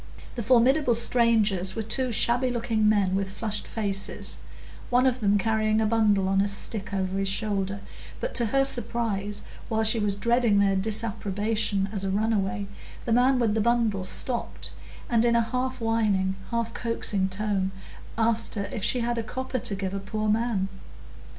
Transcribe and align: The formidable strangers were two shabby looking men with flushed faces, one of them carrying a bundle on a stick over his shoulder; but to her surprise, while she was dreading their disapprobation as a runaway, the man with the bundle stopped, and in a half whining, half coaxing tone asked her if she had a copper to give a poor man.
The 0.33 0.41
formidable 0.41 0.95
strangers 0.95 1.75
were 1.75 1.83
two 1.83 2.11
shabby 2.11 2.49
looking 2.49 2.89
men 2.89 3.13
with 3.13 3.29
flushed 3.29 3.67
faces, 3.67 4.39
one 4.89 5.05
of 5.05 5.19
them 5.19 5.37
carrying 5.37 5.79
a 5.79 5.85
bundle 5.85 6.27
on 6.27 6.41
a 6.41 6.47
stick 6.47 6.91
over 6.91 7.19
his 7.19 7.27
shoulder; 7.27 7.81
but 8.19 8.33
to 8.33 8.47
her 8.47 8.65
surprise, 8.65 9.43
while 9.69 9.83
she 9.83 9.99
was 9.99 10.15
dreading 10.15 10.57
their 10.57 10.75
disapprobation 10.75 11.87
as 11.91 12.03
a 12.03 12.09
runaway, 12.09 12.65
the 13.05 13.13
man 13.13 13.37
with 13.37 13.53
the 13.53 13.61
bundle 13.61 14.03
stopped, 14.03 14.71
and 15.07 15.23
in 15.23 15.35
a 15.35 15.41
half 15.43 15.79
whining, 15.79 16.35
half 16.49 16.73
coaxing 16.73 17.29
tone 17.29 17.69
asked 18.17 18.55
her 18.55 18.67
if 18.73 18.83
she 18.83 19.01
had 19.01 19.19
a 19.19 19.21
copper 19.23 19.59
to 19.59 19.75
give 19.75 19.93
a 19.93 19.99
poor 19.99 20.27
man. 20.27 20.67